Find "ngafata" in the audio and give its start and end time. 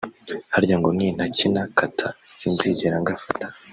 3.03-3.47